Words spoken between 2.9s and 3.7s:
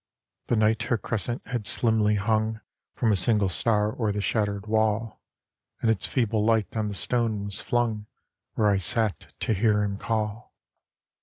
From a single